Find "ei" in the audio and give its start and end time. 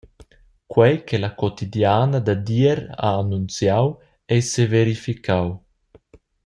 4.31-4.41